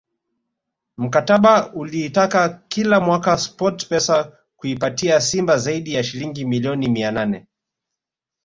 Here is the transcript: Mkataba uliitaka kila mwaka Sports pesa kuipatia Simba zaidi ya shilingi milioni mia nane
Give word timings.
Mkataba 0.97 1.73
uliitaka 1.73 2.49
kila 2.67 2.99
mwaka 2.99 3.37
Sports 3.37 3.87
pesa 3.87 4.37
kuipatia 4.55 5.21
Simba 5.21 5.57
zaidi 5.57 5.93
ya 5.93 6.03
shilingi 6.03 6.45
milioni 6.45 6.89
mia 6.89 7.11
nane 7.11 7.47